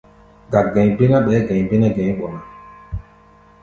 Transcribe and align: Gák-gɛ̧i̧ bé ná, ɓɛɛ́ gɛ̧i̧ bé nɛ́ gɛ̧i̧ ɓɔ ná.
Gák-gɛ̧i̧ 0.51 0.91
bé 0.97 1.05
ná, 1.11 1.17
ɓɛɛ́ 1.25 1.45
gɛ̧i̧ 1.47 1.63
bé 1.69 1.75
nɛ́ 1.81 1.89
gɛ̧i̧ 1.95 2.11
ɓɔ 2.17 2.27
ná. 2.33 2.39